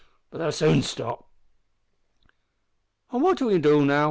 [0.31, 1.29] But they'll soon stop."
[3.11, 3.99] "An' what'll we do now?"